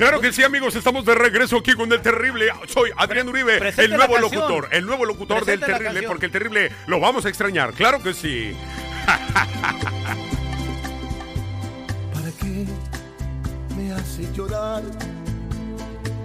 [0.00, 2.46] Claro que sí, amigos, estamos de regreso aquí con el terrible.
[2.68, 6.32] Soy Adrián Uribe, presente el nuevo locutor, el nuevo locutor Presente del terrible, porque el
[6.32, 7.74] terrible lo vamos a extrañar.
[7.74, 8.56] Claro que sí.
[12.14, 12.64] ¿Para qué
[13.76, 14.82] me hace llorar?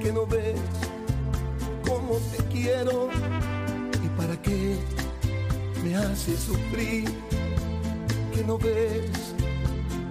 [0.00, 0.54] Que no ves
[1.84, 3.10] cómo te quiero.
[4.04, 4.76] ¿Y para qué
[5.82, 7.10] me hace sufrir?
[8.32, 9.34] Que no ves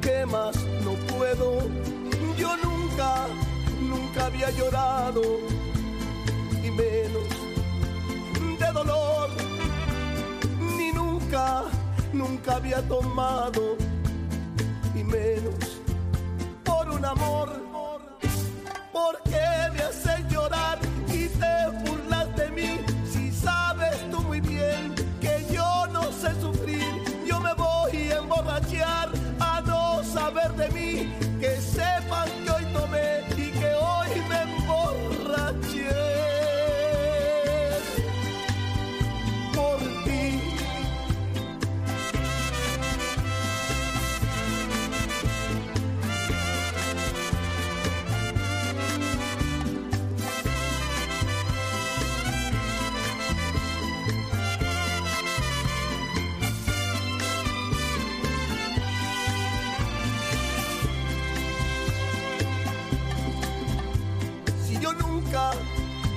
[0.00, 1.68] que más no puedo.
[2.38, 3.26] Yo nunca,
[4.10, 5.22] nunca había llorado.
[6.64, 7.28] Y menos
[8.58, 9.30] de dolor.
[10.76, 11.64] Ni nunca,
[12.12, 13.76] nunca había tomado
[14.94, 15.80] y menos
[16.64, 17.69] por un amor.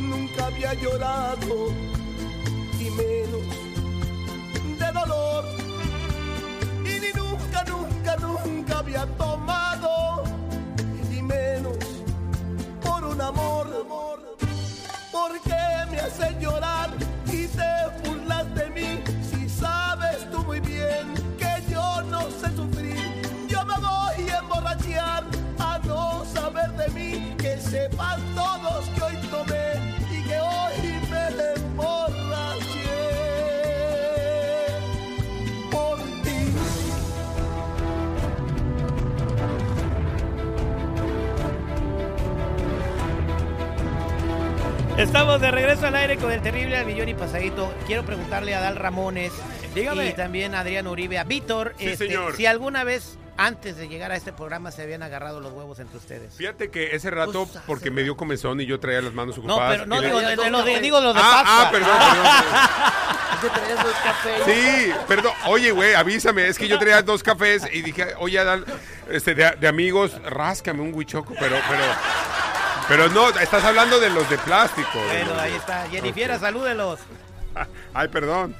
[0.01, 1.71] Nunca, había llorado
[2.79, 3.45] y menos
[4.79, 5.45] de dolor
[6.83, 10.23] y ni nunca, nunca, nunca había tomado
[11.11, 11.77] y menos
[12.81, 13.67] por un amor.
[15.11, 16.89] ¿Por qué me haces llorar
[45.03, 47.73] Estamos de regreso al aire con el terrible al millón y pasadito.
[47.85, 49.31] Quiero preguntarle a Dal Ramones
[49.75, 50.07] Dígame.
[50.07, 52.35] y también a Adrián Uribe, a Víctor, Sí, este, señor.
[52.35, 55.97] si alguna vez antes de llegar a este programa se habían agarrado los huevos entre
[55.97, 56.33] ustedes.
[56.35, 59.73] Fíjate que ese rato, porque me dio comezón y yo traía las manos No, ocupadas.
[59.73, 61.43] pero no y le- digo, le- de- de los de- dos digo los de Ah,
[61.45, 62.93] ah, perdón, perdón.
[64.45, 65.33] Sí, perdón.
[65.47, 66.47] Oye, güey, avísame.
[66.47, 68.63] Es que yo traía dos cafés y dije, oye, Adal,
[69.09, 71.83] este, de, de amigos, ráscame un huichoco, pero, pero,
[72.87, 74.89] pero no, estás hablando de los de plástico.
[75.07, 75.87] Bueno, de- ahí está.
[75.89, 76.99] Jennifer, salúdelos.
[77.93, 78.55] Ay, perdón.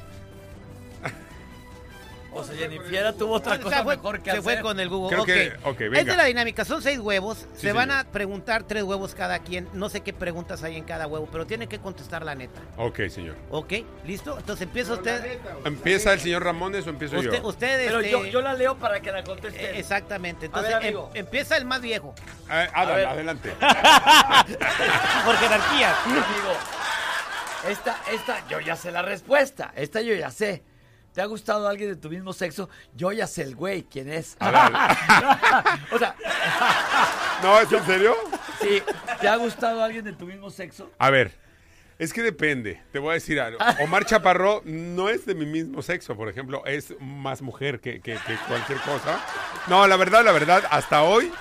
[2.36, 5.10] O sea, Jennifer tuvo otra Se cosa fue, mejor que se fue con el Google.
[5.10, 5.28] Creo Ok.
[5.28, 6.00] que- ok, venga.
[6.00, 6.66] Esta es la dinámica.
[6.66, 7.38] Son seis huevos.
[7.56, 9.70] Sí, se van a preguntar tres huevos cada quien.
[9.74, 12.60] No sé qué preguntas hay en cada huevo, pero tienen que contestar la neta.
[12.78, 13.36] Ok, señor.
[13.52, 13.74] ¿Ok?
[14.06, 14.38] ¿Listo?
[14.38, 15.40] Entonces empieza usted.
[15.66, 17.48] ¿Empieza el señor Ramones o empiezo Usted, yo?
[17.48, 19.64] usted Pero este, yo, yo la leo para que la conteste.
[19.64, 20.48] eh, Exactamente.
[20.48, 21.12] Entonces ver, em- amigo.
[21.14, 22.14] empieza el más viejo.
[22.50, 23.06] Ah, ver.
[23.06, 23.52] adelante.
[25.26, 25.96] Por jerarquía.
[26.04, 26.54] Amigo,
[27.70, 29.72] esta, esta, yo ya sé la respuesta.
[29.76, 30.64] Esta yo ya sé.
[31.14, 32.70] ¿Te ha gustado alguien de tu mismo sexo?
[32.96, 34.36] Yo ya sé el güey quién es.
[35.92, 36.16] O sea,
[37.42, 38.16] ¿No, es en serio?
[38.62, 38.82] sí,
[39.22, 40.90] ¿te ha gustado alguien de tu mismo sexo?
[40.98, 41.34] A ver,
[42.00, 42.82] es que depende.
[42.92, 43.60] Te voy a decir algo.
[43.82, 46.66] Omar Chaparro no es de mi mismo sexo, por ejemplo.
[46.66, 49.20] Es más mujer que, que- que cualquier cosa.
[49.68, 51.32] No, la verdad, la verdad, hasta hoy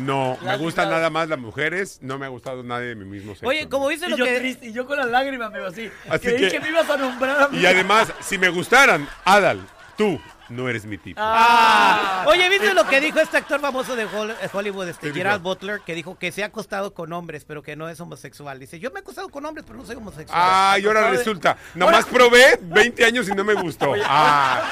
[0.00, 0.38] no.
[0.42, 1.98] La Me gustan nada más las mujeres.
[2.02, 3.46] No me ha gustado nadie de mi mismo sexo.
[3.48, 4.38] Oye, como dice Y lo yo que.
[4.38, 5.90] triste, y yo con las lágrimas, amigo, así.
[6.08, 6.60] Así Creí que- que...
[6.60, 7.58] me ibas a nombrar a mí.
[7.58, 9.60] Y además, si me gustaran, Adal,
[9.96, 11.20] tú no eres mi tipo.
[11.22, 15.12] Ah, oye, ¿viste lo que dijo este actor famoso de eh, Hollywood, este.
[15.12, 18.58] Gerald Butler, que dijo que se ha acostado con hombres, pero que no es homosexual?
[18.58, 20.38] Dice, yo me he acostado con hombres, pero no soy homosexual.
[20.40, 21.56] Ah, y ahora resulta.
[21.74, 23.94] Nomás probé 20 años y no me gustó.
[24.04, 24.62] Ah,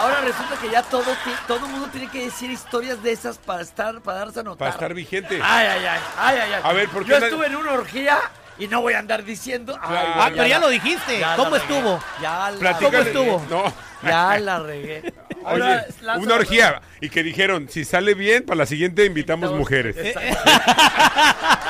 [0.00, 1.04] Ahora resulta que ya todo
[1.46, 4.58] todo mundo tiene que decir historias de esas para estar para darse a notar.
[4.58, 5.38] para estar vigente.
[5.42, 6.60] Ay, ay, ay, ay, ay, ay.
[6.64, 8.18] A ver, ¿por qué Yo estuve en una orgía
[8.58, 9.78] y no voy a andar diciendo.
[9.82, 11.18] Ay, güey, Ah, pero ya lo dijiste.
[11.20, 12.00] ya ¿Cómo la estuvo?
[12.22, 13.46] Ya la ¿Cómo estuvo?
[13.50, 13.89] No.
[14.02, 15.12] Ya la regué.
[15.44, 16.80] Ahora, Oye, lanza- una orgía.
[17.00, 19.96] Y que dijeron, si sale bien, para la siguiente invitamos Invitamos- mujeres.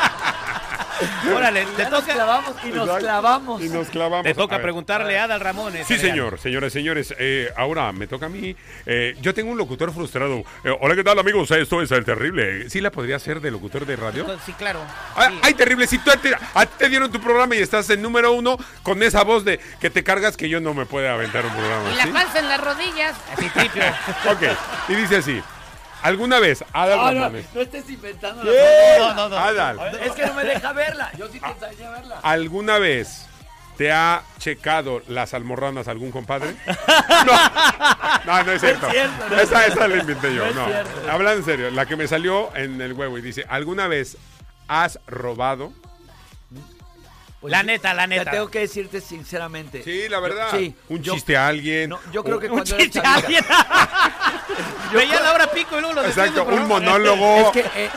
[1.34, 2.98] Órale, te Ya nos toca, clavamos y nos Exacto.
[2.98, 3.62] clavamos.
[3.62, 4.24] Y nos clavamos.
[4.24, 4.62] te toca A ver.
[4.64, 5.86] preguntarle a Adal Ramones.
[5.86, 6.10] Sí, Adrián.
[6.10, 7.14] señor, señores, señores.
[7.18, 8.54] eh, ahora me toca a mí.
[8.86, 10.42] Eh, yo tengo un locutor frustrado.
[10.64, 11.50] Eh, hola, ¿qué tal, amigos?
[11.50, 12.68] Esto es el terrible.
[12.70, 14.26] ¿Sí la podría hacer de locutor de radio?
[14.44, 14.80] Sí, claro.
[15.16, 15.38] Ah, Sí.
[15.42, 18.32] Ay, terrible, si tú te, a ti te dieron tu programa y estás en número
[18.32, 21.52] uno con esa voz de que te cargas que yo no me puedo aventar un
[21.52, 21.90] programa.
[21.92, 22.10] Y la ¿sí?
[22.10, 23.14] panza en las rodillas.
[23.36, 23.82] Así, tripio.
[24.30, 24.42] Ok,
[24.88, 25.42] y dice así.
[26.02, 27.46] ¿Alguna vez, Adal No, no, Ramones?
[27.54, 28.96] no estés inventando ¿Qué?
[28.98, 29.36] la No, no, no.
[29.38, 31.10] Adal, Es que no me deja verla.
[31.18, 32.20] Yo sí te enseñé a verla.
[32.22, 33.26] ¿alguna vez
[33.76, 36.54] te ha checado las almorranas algún compadre?
[37.26, 37.32] No,
[38.24, 38.86] no, no es cierto.
[38.86, 39.78] es cierto, no es esa, cierto.
[39.80, 40.66] esa la inventé yo, No.
[41.10, 44.16] Hablando en serio, la que me salió en el huevo y dice, ¿alguna vez
[44.68, 45.72] has robado?
[47.40, 48.30] Pues La neta, la te neta.
[48.32, 49.82] tengo que decirte sinceramente.
[49.82, 50.50] Sí, la verdad.
[50.52, 50.76] Yo- sí.
[50.90, 51.88] Un Yo- chiste a alguien.
[51.88, 53.44] No, yo creo que Un cuando chiste chavita- alguien.
[54.92, 57.36] Veía la hora pico y luego lo Exacto, el un monólogo.
[57.36, 57.90] Es que eh,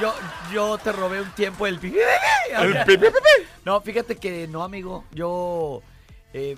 [0.00, 0.14] yo,
[0.52, 1.78] yo te robé un tiempo el...
[1.84, 3.14] El.
[3.64, 5.04] No, fíjate que no, amigo.
[5.12, 5.82] Yo...
[6.32, 6.56] eh,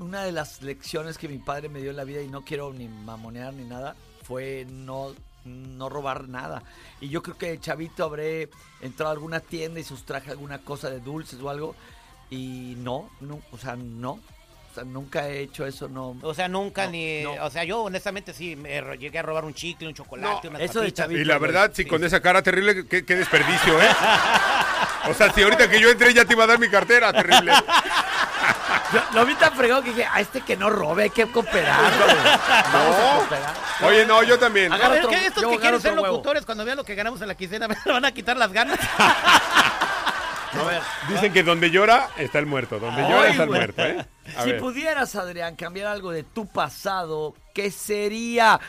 [0.00, 2.72] una de las lecciones que mi padre me dio en la vida, y no quiero
[2.72, 5.14] ni mamonear ni nada, fue no,
[5.44, 6.62] no robar nada.
[7.00, 8.48] Y yo creo que de chavito habré
[8.80, 11.74] entrado a alguna tienda y sustraje alguna cosa de dulces o algo.
[12.30, 14.20] Y no, no o sea, no.
[14.70, 16.16] O sea, nunca he hecho eso, no.
[16.22, 17.22] O sea, nunca No, ni.
[17.22, 17.32] no.
[17.44, 20.62] O sea, yo honestamente sí me llegué a robar un chicle, un chocolate, No, unas
[20.70, 21.20] eso de chavito.
[21.20, 21.88] Y la verdad, sí, Sí.
[21.88, 23.88] con esa cara terrible, qué, qué desperdicio, ¿eh?
[25.08, 27.52] O sea, si ahorita que yo entré ya te iba a dar mi cartera, terrible.
[28.92, 31.80] Yo lo vi tan fregado que dije, a este que no robe, hay que cooperar.
[32.72, 33.18] No.
[33.20, 33.54] cooperar.
[33.82, 34.72] Oye, no, yo también.
[34.72, 36.06] A ver, otro- ¿qué estos que quieren ser huevo.
[36.06, 38.78] locutores cuando vean lo que ganamos en la quincena me van a quitar las ganas?
[38.98, 40.80] A ver.
[41.08, 42.78] Dicen que donde llora está el muerto.
[42.78, 44.06] Donde Ay, llora está el muerto, ¿eh?
[44.36, 44.60] A si ver.
[44.60, 48.60] pudieras, Adrián, cambiar algo de tu pasado, ¿qué sería?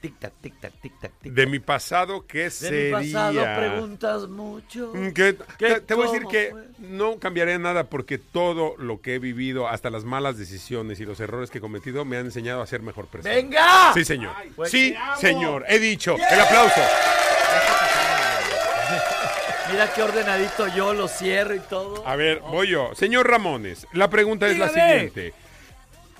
[0.00, 1.32] Tic-tac, tic-tac, tic-tac, tic-tac.
[1.32, 2.98] De mi pasado, ¿qué De sería?
[2.98, 4.92] mi pasado preguntas mucho.
[4.94, 6.66] Mm, ¿Qué te, voy a decir que fue?
[6.78, 11.18] no cambiaría nada porque todo lo que he vivido, hasta las malas decisiones y los
[11.18, 13.34] errores que he cometido, me han enseñado a ser mejor persona.
[13.34, 13.92] ¡Venga!
[13.92, 14.32] Sí, señor.
[14.54, 15.64] pues sí, señor.
[15.68, 16.14] He dicho.
[16.30, 16.80] El aplauso.
[19.70, 22.06] Mira qué ordenadito yo lo cierro y todo.
[22.06, 22.90] A ver, voy yo.
[22.94, 25.34] Señor Ramones, la pregunta es la siguiente.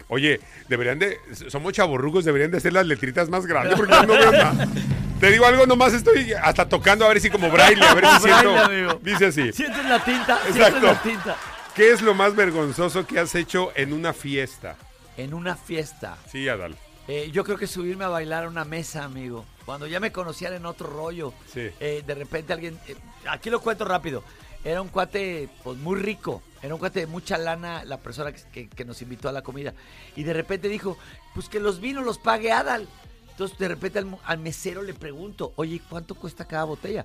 [0.09, 1.19] Oye, deberían de.
[1.49, 4.67] Somos chaborrucos, deberían de hacer las letritas más grandes porque no veo nada.
[5.21, 8.29] Te digo algo, nomás estoy hasta tocando a ver si como braille, a ver si
[8.29, 9.00] braille, siento.
[9.03, 9.53] Dice así.
[9.53, 10.87] Sientes la tinta, sientes Exacto.
[10.87, 11.37] la tinta.
[11.75, 14.77] ¿Qué es lo más vergonzoso que has hecho en una fiesta?
[15.17, 16.17] En una fiesta.
[16.31, 16.77] Sí, Adal.
[17.09, 19.45] Eh, yo creo que subirme a bailar a una mesa, amigo.
[19.69, 21.35] Cuando ya me conocían en otro rollo.
[21.53, 21.69] Sí.
[21.79, 22.81] eh, de repente alguien.
[22.88, 22.97] eh,
[23.29, 24.25] aquí lo cuento rápido.
[24.65, 26.43] Era un cuate, pues muy rico.
[26.62, 29.43] Era un cuate de mucha lana, la persona que, que- que nos invitó a la
[29.43, 29.75] comida.
[30.17, 30.97] Y de repente dijo:
[31.35, 32.88] Pues que los vinos los pague Adal.
[33.32, 37.05] Entonces, de repente al, al mesero le pregunto: Oye, ¿cuánto cuesta cada botella?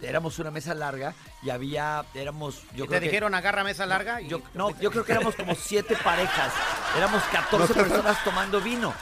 [0.00, 2.04] Éramos una mesa larga y había.
[2.14, 2.62] Éramos.
[2.76, 5.12] Yo Y creo te que- dijeron agarra mesa larga y yo, no, yo creo que
[5.12, 6.52] éramos como siete parejas.
[6.96, 8.94] Éramos 14 personas tomando vino.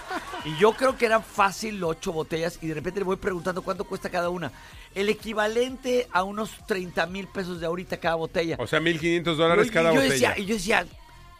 [0.44, 2.58] Y yo creo que eran fácil ocho botellas.
[2.60, 4.50] Y de repente le voy preguntando cuánto cuesta cada una.
[4.94, 8.56] El equivalente a unos 30 mil pesos de ahorita cada botella.
[8.58, 10.12] O sea, 1.500 dólares cada yo botella.
[10.12, 10.86] Decía, y yo decía,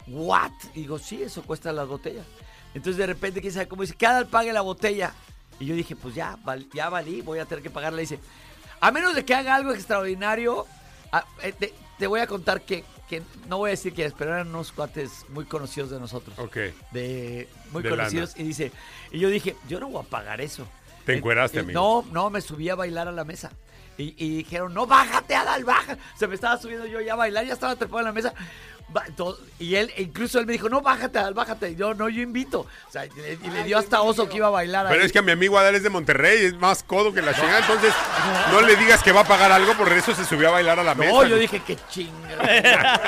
[0.07, 0.51] ¿what?
[0.73, 2.25] Y digo, sí, eso cuesta las botellas.
[2.73, 5.13] Entonces de repente, quién sabe cómo dice, cada pague la botella.
[5.59, 6.37] Y yo dije, pues ya,
[6.73, 7.99] ya valí, voy a tener que pagarla.
[7.99, 8.19] Dice,
[8.79, 10.65] a menos de que haga algo extraordinario,
[11.43, 14.47] eh, te, te voy a contar que, que no voy a decir quiénes, pero eran
[14.49, 16.37] unos cuates muy conocidos de nosotros.
[16.39, 16.57] Ok.
[16.91, 18.33] De, muy De conocidos.
[18.37, 18.71] Y dice,
[19.11, 20.67] y yo dije, yo no voy a pagar eso.
[21.05, 21.79] Te Eh, encueraste, eh, amigo.
[21.79, 23.51] No, no, me subí a bailar a la mesa.
[23.97, 25.97] Y, y dijeron, no, bájate, Adal, baja.
[26.17, 28.33] Se me estaba subiendo yo ya a bailar, ya estaba trepado en la mesa.
[29.59, 31.71] Y él, incluso él me dijo, no, bájate, Adal, bájate.
[31.71, 32.61] Y yo, no, yo invito.
[32.61, 35.05] O sea, y le, y le dio hasta oso que iba a bailar Pero ahí.
[35.05, 37.59] es que a mi amigo Adal es de Monterrey, es más codo que la chingada,
[37.59, 37.93] entonces
[38.51, 40.83] no le digas que va a pagar algo, por eso se subió a bailar a
[40.83, 41.11] la mesa.
[41.11, 42.37] No, yo dije, qué chinga.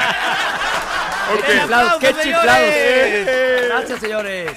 [1.25, 2.69] Qué chiflados, qué ¡Aplausos, chiflados.
[2.69, 3.67] señores!
[3.67, 4.51] Gracias, señores.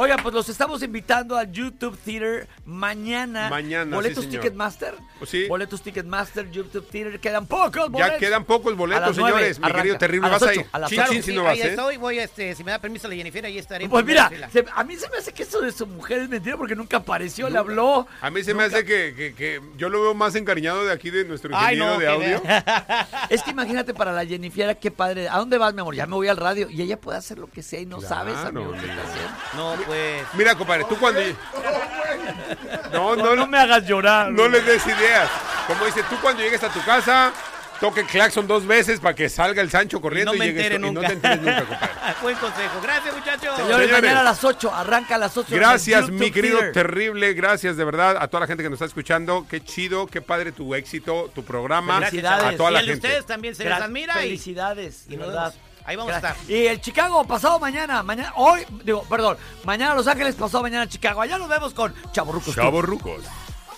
[0.00, 3.48] Oigan, pues los estamos invitando al YouTube Theater mañana.
[3.50, 4.30] Mañana, ¿Boletos sí.
[4.30, 4.94] Ticketmaster?
[5.26, 5.46] Sí.
[5.48, 7.18] Boletos Ticketmaster, YouTube Theater.
[7.18, 8.18] Quedan pocos Ya boletos.
[8.18, 9.58] quedan pocos A boletos, señores.
[9.58, 9.78] Mi arranca.
[9.82, 10.60] querido terrible, A las vas a ocho,
[10.94, 11.00] ir.
[11.00, 11.66] a Chin, si no vas, ahí ¿eh?
[11.70, 13.88] estoy, voy, este, si me da permiso la Jennifer, ahí estaré.
[13.88, 16.56] Pues mira, se- a mí se me hace que eso de su mujer es mentira
[16.56, 18.06] porque nunca apareció, le habló.
[18.20, 21.10] A mí se me hace que, que- que yo lo veo más encariñado de aquí
[21.10, 22.42] de nuestro Ay, ingeniero no, de audio.
[23.30, 25.28] Es que imagínate para la Jennifer, qué padre.
[25.28, 25.94] ¿A dónde vas, mi amor?
[25.96, 26.70] Ya me voy al radio.
[26.70, 29.08] Y ella puede hacer lo que sea y no Claro, sabes, amigo, qué está amigo.
[29.08, 29.76] haciendo.
[29.76, 30.22] No, pues.
[30.34, 31.20] Mira, compadre, tú cuando...
[32.92, 34.30] No, no, no, me hagas llorar.
[34.30, 35.28] no les des ideas.
[35.66, 37.32] Como dice, tú cuando llegues a tu casa,
[37.80, 41.00] toque claxon dos veces para que salga el Sancho corriendo no y, llegues y no
[41.00, 41.88] te enteres nunca, compadre.
[42.22, 42.80] Buen consejo.
[42.82, 43.56] Gracias, muchachos.
[43.56, 43.92] Señores, Señores.
[44.02, 45.48] mañana a las 8, arranca a las 8.
[45.48, 47.34] en el Gracias, mi querido terrible.
[47.34, 49.46] Gracias de verdad a toda la gente que nos está escuchando.
[49.48, 51.98] Qué chido, qué padre tu éxito, tu programa.
[52.00, 52.54] Felicidades.
[52.54, 53.06] A toda y la de gente.
[53.06, 54.14] ustedes también se les admira.
[54.24, 55.54] y- Felicidades, y de nos verdad.
[55.88, 56.36] Ahí vamos a estar.
[56.46, 61.22] Y el Chicago, pasado mañana, mañana, hoy, digo, perdón, mañana Los Ángeles, pasado mañana Chicago.
[61.22, 62.54] Allá nos vemos con Chavorrucos.
[62.54, 63.22] Chavos rucos.